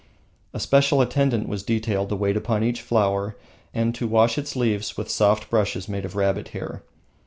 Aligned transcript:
A 0.51 0.59
special 0.59 0.99
attendant 0.99 1.47
was 1.47 1.61
detailed 1.61 2.09
to 2.09 2.15
wait 2.15 2.35
upon 2.35 2.63
each 2.63 2.81
flower 2.81 3.37
and 3.71 3.93
to 3.93 4.07
wash 4.07 4.35
its 4.39 4.55
leaves 4.55 4.97
with 4.97 5.11
soft 5.11 5.47
brushes 5.51 5.87
made 5.87 6.05
of 6.05 6.15
rabbit 6.15 6.47
hair. 6.57 6.81